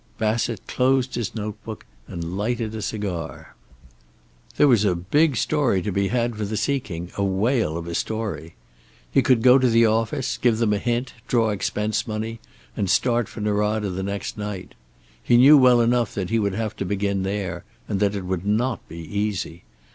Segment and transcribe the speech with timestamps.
[0.17, 3.53] Bassett closed his notebook and lighted a cigar.
[4.57, 7.93] There was a big story to be had for the seeking, a whale of a
[7.93, 8.55] story.
[9.11, 12.39] He could go to the office, give them a hint, draw expense money
[12.75, 14.73] and start for Norada the next night.
[15.21, 18.43] He knew well enough that he would have to begin there, and that it would
[18.43, 19.65] not be easy.